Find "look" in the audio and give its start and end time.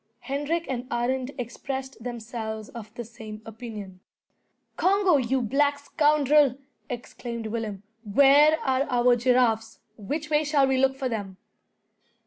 10.79-10.95